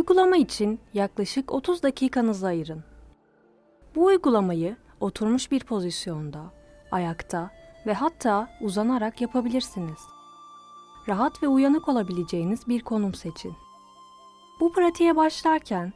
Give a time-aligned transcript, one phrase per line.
[0.00, 2.84] Uygulama için yaklaşık 30 dakikanızı ayırın.
[3.94, 6.40] Bu uygulamayı oturmuş bir pozisyonda,
[6.90, 7.50] ayakta
[7.86, 9.98] ve hatta uzanarak yapabilirsiniz.
[11.08, 13.54] Rahat ve uyanık olabileceğiniz bir konum seçin.
[14.60, 15.92] Bu pratiğe başlarken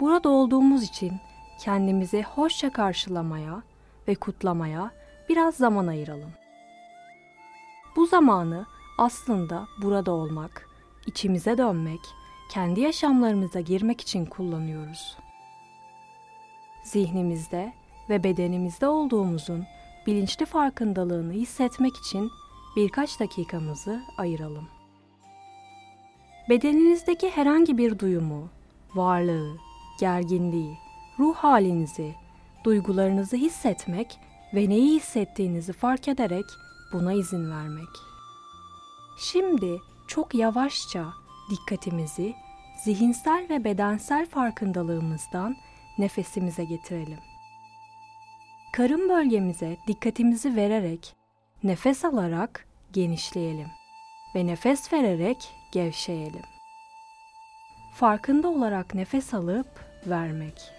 [0.00, 1.12] burada olduğumuz için
[1.60, 3.62] kendimizi hoşça karşılamaya
[4.08, 4.90] ve kutlamaya
[5.28, 6.30] biraz zaman ayıralım.
[7.96, 8.66] Bu zamanı
[8.98, 10.68] aslında burada olmak,
[11.06, 12.00] içimize dönmek,
[12.48, 15.16] kendi yaşamlarımıza girmek için kullanıyoruz.
[16.84, 17.72] Zihnimizde
[18.08, 19.64] ve bedenimizde olduğumuzun
[20.06, 22.30] bilinçli farkındalığını hissetmek için
[22.76, 24.68] birkaç dakikamızı ayıralım.
[26.48, 28.48] Bedeninizdeki herhangi bir duyumu,
[28.94, 29.56] varlığı,
[30.00, 30.78] gerginliği,
[31.18, 32.14] ruh halinizi,
[32.64, 34.18] duygularınızı hissetmek
[34.54, 36.44] ve neyi hissettiğinizi fark ederek
[36.92, 37.88] buna izin vermek.
[39.18, 41.12] Şimdi çok yavaşça
[41.50, 42.34] dikkatimizi
[42.84, 45.56] zihinsel ve bedensel farkındalığımızdan
[45.98, 47.18] nefesimize getirelim.
[48.72, 51.16] Karın bölgemize dikkatimizi vererek
[51.64, 53.68] nefes alarak genişleyelim
[54.34, 56.42] ve nefes vererek gevşeyelim.
[57.94, 59.66] Farkında olarak nefes alıp
[60.06, 60.72] vermek.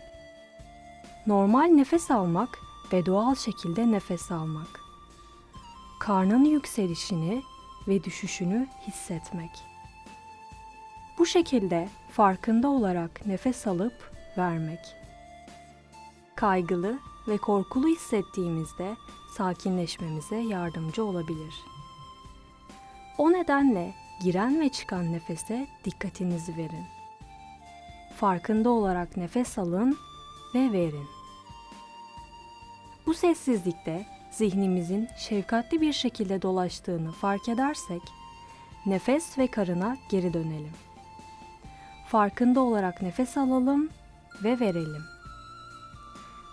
[1.28, 2.60] Normal nefes almak
[2.94, 4.80] ve doğal şekilde nefes almak.
[6.00, 7.42] Karnın yükselişini
[7.88, 9.52] ve düşüşünü hissetmek.
[11.18, 14.80] Bu şekilde farkında olarak nefes alıp vermek.
[16.36, 18.96] Kaygılı ve korkulu hissettiğimizde
[19.38, 21.54] sakinleşmemize yardımcı olabilir.
[23.18, 26.86] O nedenle giren ve çıkan nefese dikkatinizi verin.
[28.16, 29.98] Farkında olarak nefes alın
[30.56, 31.08] ve verin.
[33.06, 38.02] Bu sessizlikte zihnimizin şefkatli bir şekilde dolaştığını fark edersek,
[38.86, 40.87] nefes ve karına geri dönelim.
[42.08, 43.90] Farkında olarak nefes alalım
[44.44, 45.04] ve verelim.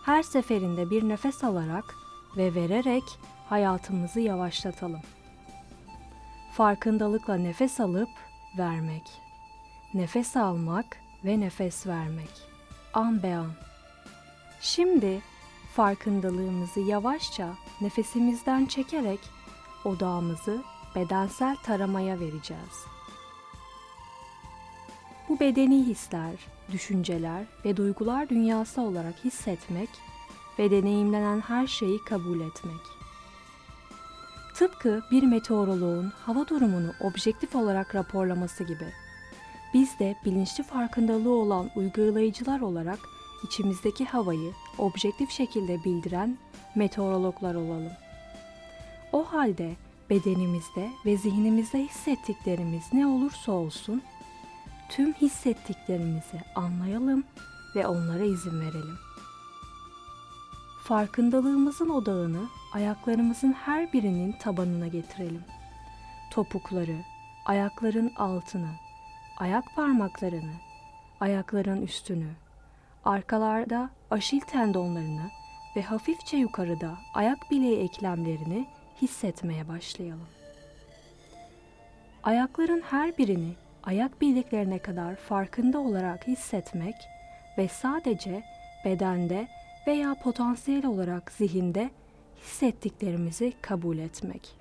[0.04, 1.94] Her seferinde bir nefes alarak
[2.36, 3.02] ve vererek
[3.48, 5.00] hayatımızı yavaşlatalım.
[6.52, 8.08] Farkındalıkla nefes alıp
[8.58, 9.02] vermek.
[9.94, 12.30] Nefes almak ve nefes vermek.
[12.94, 13.52] An be an.
[14.60, 15.20] Şimdi
[15.74, 17.48] farkındalığımızı yavaşça
[17.80, 19.20] nefesimizden çekerek
[19.84, 20.62] odağımızı
[20.94, 22.93] bedensel taramaya vereceğiz.
[25.28, 26.34] Bu bedeni hisler,
[26.72, 29.88] düşünceler ve duygular dünyası olarak hissetmek
[30.58, 32.80] ve deneyimlenen her şeyi kabul etmek.
[34.54, 38.92] Tıpkı bir meteoroloğun hava durumunu objektif olarak raporlaması gibi.
[39.74, 42.98] Biz de bilinçli farkındalığı olan uygulayıcılar olarak
[43.44, 46.38] içimizdeki havayı objektif şekilde bildiren
[46.74, 47.92] meteorologlar olalım.
[49.12, 49.72] O halde
[50.10, 54.02] bedenimizde ve zihnimizde hissettiklerimiz ne olursa olsun
[54.88, 57.24] tüm hissettiklerimizi anlayalım
[57.76, 58.98] ve onlara izin verelim.
[60.84, 65.44] Farkındalığımızın odağını ayaklarımızın her birinin tabanına getirelim.
[66.30, 66.96] Topukları,
[67.44, 68.70] ayakların altını,
[69.36, 70.52] ayak parmaklarını,
[71.20, 72.30] ayakların üstünü,
[73.04, 75.30] arkalarda aşil tendonlarını
[75.76, 78.66] ve hafifçe yukarıda ayak bileği eklemlerini
[79.02, 80.28] hissetmeye başlayalım.
[82.22, 83.54] Ayakların her birini
[83.86, 86.94] ayak bileklerine kadar farkında olarak hissetmek
[87.58, 88.42] ve sadece
[88.84, 89.48] bedende
[89.86, 91.90] veya potansiyel olarak zihinde
[92.42, 94.56] hissettiklerimizi kabul etmek.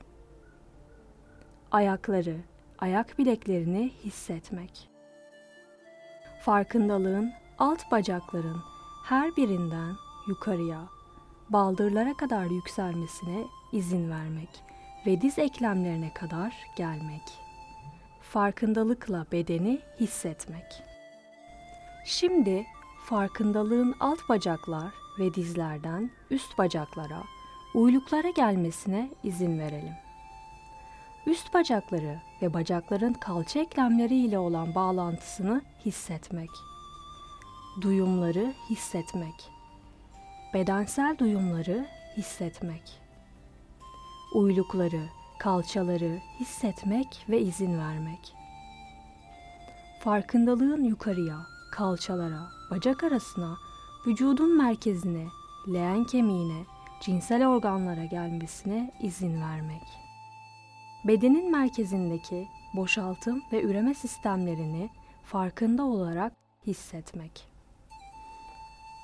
[1.72, 2.38] Ayakları,
[2.80, 4.90] ayak bileklerini hissetmek.
[6.42, 8.62] Farkındalığın alt bacakların
[9.06, 9.96] her birinden
[10.28, 10.82] yukarıya,
[11.50, 14.64] baldırlara kadar yükselmesine izin vermek
[15.06, 17.43] ve diz eklemlerine kadar gelmek.
[18.34, 20.84] Farkındalıkla bedeni hissetmek.
[22.06, 22.66] Şimdi
[23.06, 27.24] farkındalığın alt bacaklar ve dizlerden üst bacaklara,
[27.74, 29.94] uyluklara gelmesine izin verelim.
[31.26, 36.50] Üst bacakları ve bacakların kalça eklemleri ile olan bağlantısını hissetmek.
[37.82, 39.50] Duyumları hissetmek.
[40.54, 41.88] Bedensel duyumları
[42.18, 43.02] hissetmek.
[44.36, 45.02] Uylukları,
[45.44, 48.36] kalçaları hissetmek ve izin vermek.
[50.00, 51.38] Farkındalığın yukarıya,
[51.72, 53.58] kalçalara, bacak arasına,
[54.08, 55.28] vücudun merkezine,
[55.68, 56.64] leğen kemiğine,
[57.02, 59.84] cinsel organlara gelmesine izin vermek.
[61.08, 64.90] Bedenin merkezindeki boşaltım ve üreme sistemlerini
[65.24, 66.34] farkında olarak
[66.68, 67.48] hissetmek.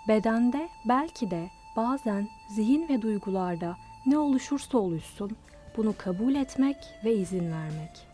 [0.07, 5.38] Bedende belki de bazen zihin ve duygularda ne oluşursa oluşsun
[5.79, 8.07] bunu kabul etmek ve izin vermek.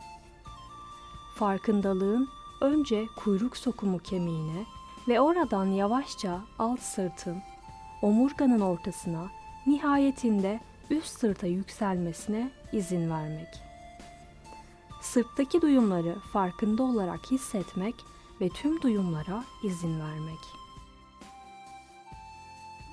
[1.35, 2.29] Farkındalığın
[2.61, 4.65] önce kuyruk sokumu kemiğine
[5.07, 7.41] ve oradan yavaşça alt sırtın,
[8.01, 9.27] omurganın ortasına,
[9.67, 10.59] nihayetinde
[10.89, 13.49] üst sırta yükselmesine izin vermek.
[15.01, 17.95] Sırttaki duyumları farkında olarak hissetmek
[18.41, 20.39] ve tüm duyumlara izin vermek.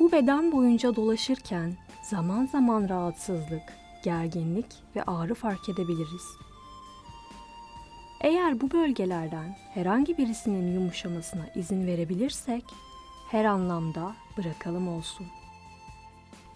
[0.01, 4.67] Bu beden boyunca dolaşırken zaman zaman rahatsızlık, gerginlik
[4.97, 6.37] ve ağrı fark edebiliriz.
[8.21, 12.65] Eğer bu bölgelerden herhangi birisinin yumuşamasına izin verebilirsek,
[13.31, 15.27] her anlamda bırakalım olsun.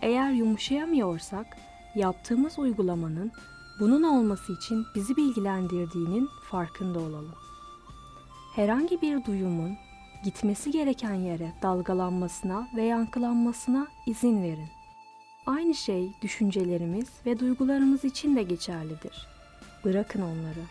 [0.00, 1.46] Eğer yumuşayamıyorsak,
[1.94, 3.32] yaptığımız uygulamanın
[3.81, 7.34] bunun olması için bizi bilgilendirdiğinin farkında olalım.
[8.54, 9.76] Herhangi bir duyumun
[10.25, 14.75] gitmesi gereken yere dalgalanmasına ve yankılanmasına izin verin.
[15.46, 19.26] Aynı şey düşüncelerimiz ve duygularımız için de geçerlidir.
[19.84, 20.64] Bırakın onları.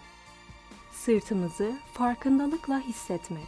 [0.91, 3.47] Sırtımızı farkındalıkla hissetmek.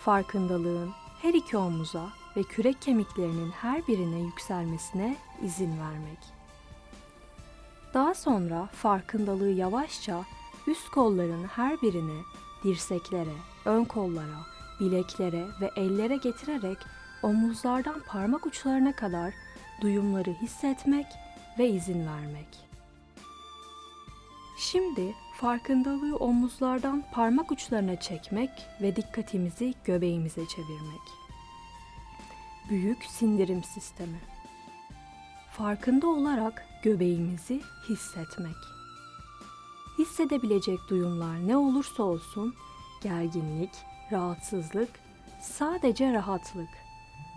[0.00, 0.90] Farkındalığın
[1.22, 6.18] her iki omuza ve kürek kemiklerinin her birine yükselmesine izin vermek.
[7.94, 10.24] Daha sonra farkındalığı yavaşça
[10.66, 12.22] üst kolların her birine,
[12.64, 13.34] dirseklere,
[13.64, 14.38] ön kollara,
[14.80, 16.78] bileklere ve ellere getirerek
[17.22, 19.34] omuzlardan parmak uçlarına kadar
[19.80, 21.06] duyumları hissetmek
[21.58, 22.64] ve izin vermek.
[24.58, 28.50] Şimdi farkındalığı omuzlardan parmak uçlarına çekmek
[28.82, 31.00] ve dikkatimizi göbeğimize çevirmek.
[32.70, 34.20] Büyük sindirim sistemi.
[35.50, 38.56] Farkında olarak göbeğimizi hissetmek.
[39.98, 42.54] Hissedebilecek duyumlar ne olursa olsun
[43.02, 43.70] gerginlik,
[44.12, 44.90] rahatsızlık,
[45.40, 46.83] sadece rahatlık.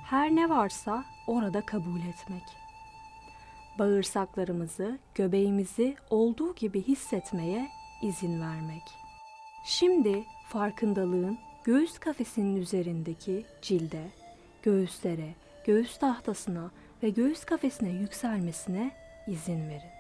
[0.09, 2.44] Her ne varsa orada kabul etmek.
[3.80, 7.68] Bağırsaklarımızı, göbeğimizi olduğu gibi hissetmeye
[8.01, 8.83] izin vermek.
[9.65, 14.04] Şimdi farkındalığın göğüs kafesinin üzerindeki cilde,
[14.63, 15.33] göğüslere,
[15.65, 16.71] göğüs tahtasına
[17.03, 18.92] ve göğüs kafesine yükselmesine
[19.27, 19.92] izin verin.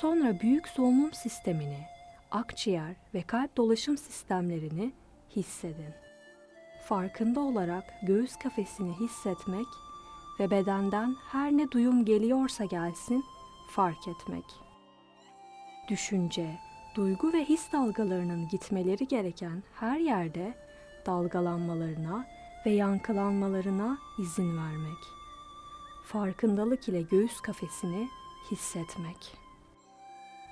[0.00, 1.80] Sonra büyük solunum sistemini,
[2.30, 4.92] akciğer ve kalp dolaşım sistemlerini
[5.36, 6.03] hissedin.
[6.84, 9.66] Farkında olarak göğüs kafesini hissetmek
[10.40, 13.24] ve bedenden her ne duyum geliyorsa gelsin
[13.70, 14.44] fark etmek.
[15.88, 16.58] Düşünce,
[16.94, 20.54] duygu ve his dalgalarının gitmeleri gereken her yerde
[21.06, 22.26] dalgalanmalarına
[22.66, 24.98] ve yankılanmalarına izin vermek.
[26.04, 28.08] Farkındalık ile göğüs kafesini
[28.50, 29.36] hissetmek.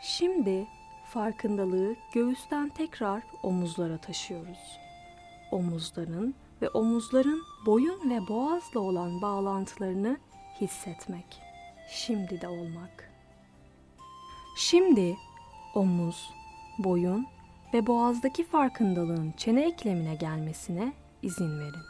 [0.03, 0.67] Şimdi
[1.05, 4.82] farkındalığı göğüsten tekrar omuzlara taşıyoruz.
[5.53, 10.17] Omuzların ve omuzların boyun ve boğazla olan bağlantılarını
[10.61, 11.27] hissetmek.
[11.91, 13.13] Şimdi de olmak.
[14.57, 15.17] Şimdi
[15.75, 16.31] omuz,
[16.79, 17.27] boyun
[17.75, 21.83] ve boğazdaki farkındalığın çene eklemine gelmesine izin verin.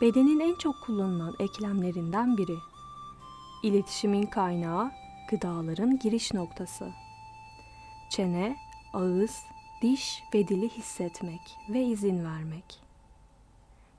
[0.00, 2.56] Bedenin en çok kullanılan eklemlerinden biri.
[3.62, 4.90] İletişimin kaynağı,
[5.30, 6.92] gıdaların giriş noktası.
[8.10, 8.56] Çene,
[8.92, 9.44] ağız,
[9.82, 12.80] diş ve dili hissetmek ve izin vermek.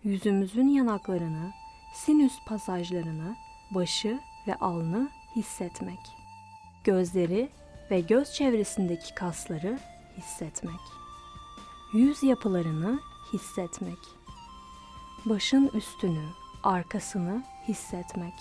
[0.03, 1.51] Yüzümüzün yanaklarını,
[1.93, 3.35] sinüs pasajlarını,
[3.71, 5.99] başı ve alnı hissetmek.
[6.83, 7.49] Gözleri
[7.91, 9.79] ve göz çevresindeki kasları
[10.17, 10.79] hissetmek.
[11.93, 12.99] Yüz yapılarını
[13.33, 13.99] hissetmek.
[15.25, 16.25] Başın üstünü,
[16.63, 18.33] arkasını hissetmek.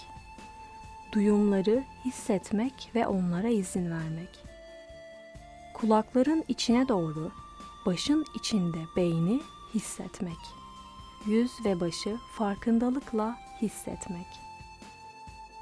[1.12, 4.45] Duyumları hissetmek ve onlara izin vermek.
[5.80, 7.30] Kulakların içine doğru,
[7.86, 9.40] başın içinde beyni
[9.74, 10.38] hissetmek.
[11.26, 14.26] Yüz ve başı farkındalıkla hissetmek.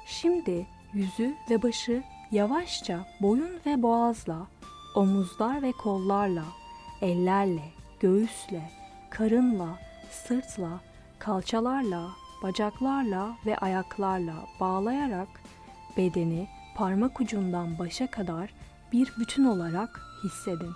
[0.05, 4.47] Şimdi yüzü ve başı yavaşça boyun ve boğazla,
[4.95, 6.45] omuzlar ve kollarla,
[7.01, 8.71] ellerle, göğüsle,
[9.09, 9.79] karınla,
[10.11, 10.79] sırtla,
[11.19, 12.09] kalçalarla,
[12.43, 15.27] bacaklarla ve ayaklarla bağlayarak
[15.97, 18.49] bedeni parmak ucundan başa kadar
[18.91, 20.73] bir bütün olarak hissedin.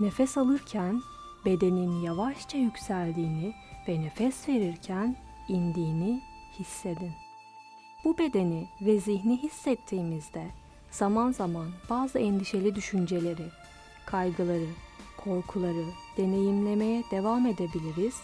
[0.00, 1.02] Nefes alırken
[1.44, 3.54] bedenin yavaşça yükseldiğini
[3.88, 5.16] ve nefes verirken
[5.48, 6.22] indiğini
[6.58, 7.12] hissedin.
[8.04, 10.46] Bu bedeni ve zihni hissettiğimizde
[10.90, 13.48] zaman zaman bazı endişeli düşünceleri,
[14.06, 14.68] kaygıları,
[15.16, 15.84] korkuları
[16.16, 18.14] deneyimlemeye devam edebiliriz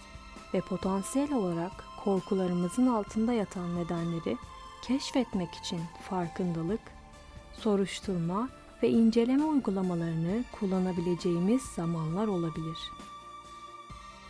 [0.55, 1.73] ve potansiyel olarak
[2.05, 4.37] korkularımızın altında yatan nedenleri
[4.83, 6.81] keşfetmek için farkındalık,
[7.53, 8.49] soruşturma
[8.83, 12.79] ve inceleme uygulamalarını kullanabileceğimiz zamanlar olabilir.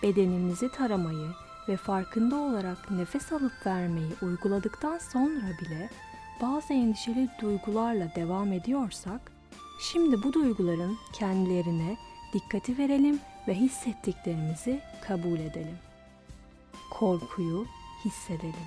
[0.03, 1.29] Bedenimizi taramayı
[1.69, 5.91] ve farkında olarak nefes alıp vermeyi uyguladıktan sonra bile
[6.43, 9.33] bazı endişeli duygularla devam ediyorsak,
[9.81, 11.97] şimdi bu duyguların kendilerine
[12.33, 15.79] dikkati verelim ve hissettiklerimizi kabul edelim.
[16.91, 17.67] Korkuyu
[18.05, 18.67] hissedelim.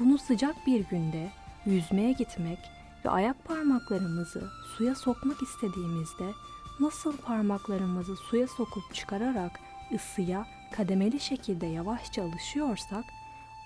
[0.00, 1.30] Bunu sıcak bir günde
[1.66, 2.58] yüzmeye gitmek
[3.04, 6.32] ve ayak parmaklarımızı suya sokmak istediğimizde
[6.80, 9.60] nasıl parmaklarımızı suya sokup çıkararak
[9.94, 13.04] ısıya kademeli şekilde yavaşça alışıyorsak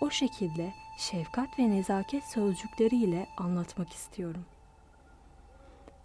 [0.00, 4.45] o şekilde şefkat ve nezaket sözcükleriyle anlatmak istiyorum.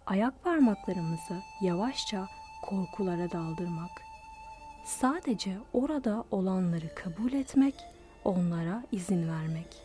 [0.06, 2.28] Ayak parmaklarımızı yavaşça
[2.62, 3.90] korkulara daldırmak.
[4.84, 7.74] Sadece orada olanları kabul etmek,
[8.24, 9.83] onlara izin vermek.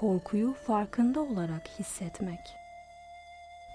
[0.00, 2.40] Korkuyu farkında olarak hissetmek.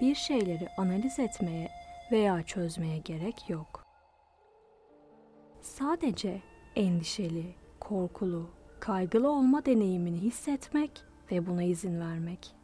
[0.01, 1.69] Bir şeyleri analiz etmeye
[2.11, 3.85] veya çözmeye gerek yok.
[5.61, 6.41] Sadece
[6.75, 8.49] endişeli, korkulu,
[8.79, 12.55] kaygılı olma deneyimini hissetmek ve buna izin vermek.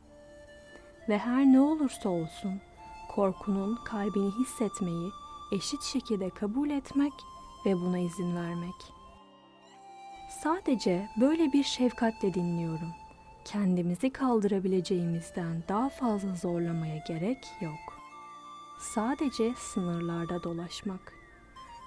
[1.09, 2.61] Ve her ne olursa olsun
[3.09, 5.09] korkunun kalbini hissetmeyi
[5.51, 7.13] eşit şekilde kabul etmek
[7.65, 8.93] ve buna izin vermek.
[10.43, 13.06] Sadece böyle bir şefkatle dinliyorum.
[13.51, 18.01] Kendimizi kaldırabileceğimizden daha fazla zorlamaya gerek yok.
[18.79, 21.13] Sadece sınırlarda dolaşmak.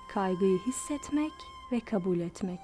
[0.09, 1.33] Kaygıyı hissetmek
[1.73, 2.61] ve kabul etmek.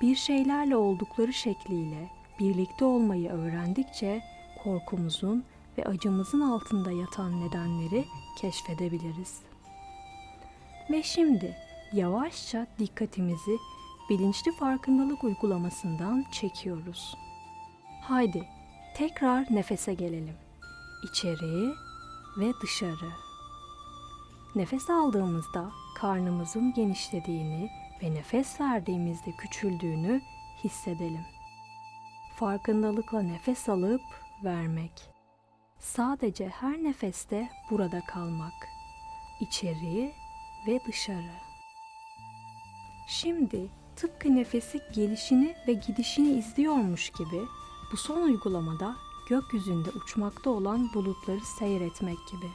[0.00, 2.10] Bir şeylerle oldukları şekliyle
[2.40, 4.22] birlikte olmayı öğrendikçe
[4.64, 5.44] korkumuzun
[5.78, 8.04] ve acımızın altında yatan nedenleri
[8.38, 9.42] keşfedebiliriz.
[10.90, 11.56] Ve şimdi
[11.92, 13.56] yavaşça dikkatimizi
[14.10, 17.14] bilinçli farkındalık uygulamasından çekiyoruz.
[18.02, 18.48] Haydi
[18.94, 20.36] tekrar nefese gelelim.
[21.04, 21.74] İçeri
[22.38, 23.12] ve dışarı.
[24.54, 27.70] Nefes aldığımızda karnımızın genişlediğini
[28.02, 30.20] ve nefes verdiğimizde küçüldüğünü
[30.64, 31.26] hissedelim.
[32.36, 34.02] Farkındalıkla nefes alıp
[34.44, 34.92] vermek.
[35.78, 38.68] Sadece her nefeste burada kalmak.
[39.40, 40.12] İçeri
[40.66, 41.34] ve dışarı.
[43.06, 47.42] Şimdi tıpkı nefesi gelişini ve gidişini izliyormuş gibi
[47.92, 48.96] bu son uygulamada
[49.26, 52.50] gökyüzünde uçmakta olan bulutları seyretmek gibi.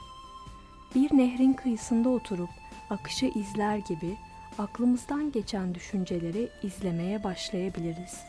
[0.96, 2.50] Bir nehrin kıyısında oturup
[2.90, 4.18] akışı izler gibi
[4.58, 8.20] aklımızdan geçen düşünceleri izlemeye başlayabiliriz.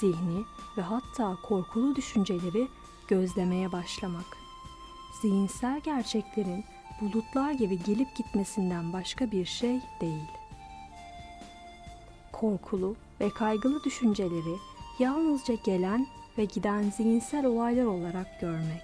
[0.00, 0.44] Zihni
[0.76, 2.68] ve hatta korkulu düşünceleri
[3.08, 4.36] gözlemeye başlamak.
[5.22, 6.64] Zihinsel gerçeklerin
[7.00, 10.28] bulutlar gibi gelip gitmesinden başka bir şey değil.
[12.32, 14.56] Korkulu ve kaygılı düşünceleri
[14.98, 16.06] yalnızca gelen
[16.38, 18.82] ve giden zihinsel olaylar olarak görmek.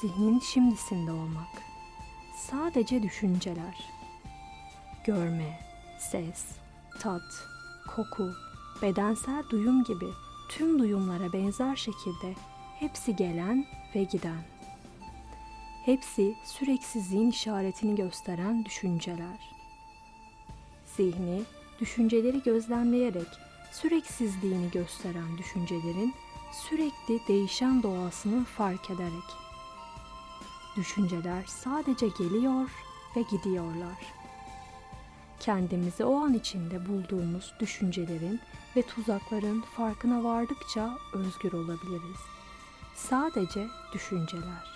[0.00, 1.62] Zihnin şimdisinde olmak.
[2.36, 3.76] Sadece düşünceler.
[5.04, 5.60] Görme,
[5.98, 6.44] ses,
[7.00, 7.46] tat,
[7.96, 8.32] koku,
[8.82, 10.06] bedensel duyum gibi
[10.48, 12.34] tüm duyumlara benzer şekilde
[12.78, 14.42] hepsi gelen ve giden.
[15.84, 19.38] Hepsi süreksizliğin işaretini gösteren düşünceler.
[20.96, 21.42] Zihni,
[21.80, 23.28] düşünceleri gözlemleyerek
[23.72, 26.14] süreksizliğini gösteren düşüncelerin
[26.52, 29.24] sürekli değişen doğasını fark ederek.
[30.76, 32.70] Düşünceler sadece geliyor
[33.16, 33.98] ve gidiyorlar.
[35.40, 38.40] Kendimizi o an içinde bulduğumuz düşüncelerin
[38.76, 42.20] ve tuzakların farkına vardıkça özgür olabiliriz.
[42.94, 44.72] Sadece düşünceler.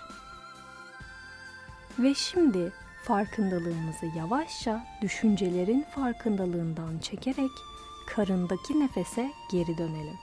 [1.99, 2.73] Ve şimdi
[3.03, 7.51] farkındalığımızı yavaşça düşüncelerin farkındalığından çekerek
[8.15, 10.17] karındaki nefese geri dönelim.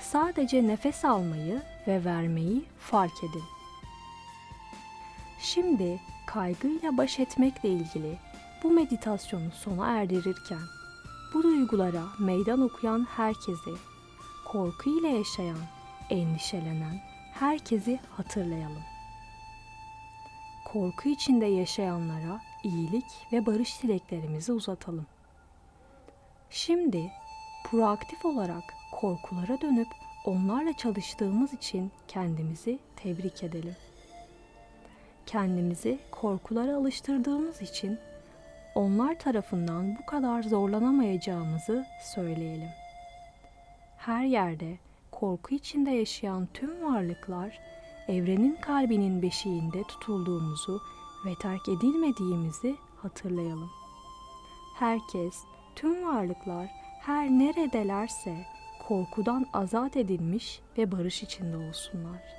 [0.00, 3.44] Sadece nefes almayı ve vermeyi fark edin.
[5.40, 8.18] Şimdi kaygıyla baş etmekle ilgili
[8.62, 10.62] bu meditasyonu sona erdirirken
[11.34, 13.70] bu duygulara meydan okuyan herkesi,
[14.44, 15.58] korku ile yaşayan,
[16.10, 17.00] endişelenen
[17.32, 18.82] herkesi hatırlayalım.
[20.64, 25.06] Korku içinde yaşayanlara iyilik ve barış dileklerimizi uzatalım.
[26.50, 27.12] Şimdi
[27.64, 29.88] proaktif olarak korkulara dönüp
[30.24, 33.76] onlarla çalıştığımız için kendimizi tebrik edelim.
[35.26, 37.98] Kendimizi korkulara alıştırdığımız için
[38.74, 42.68] onlar tarafından bu kadar zorlanamayacağımızı söyleyelim.
[43.98, 44.78] Her yerde
[45.10, 47.58] korku içinde yaşayan tüm varlıklar
[48.08, 50.82] evrenin kalbinin beşiğinde tutulduğumuzu
[51.26, 53.70] ve terk edilmediğimizi hatırlayalım.
[54.74, 55.44] Herkes,
[55.76, 58.46] tüm varlıklar her neredelerse
[58.88, 62.35] korkudan azat edilmiş ve barış içinde olsunlar.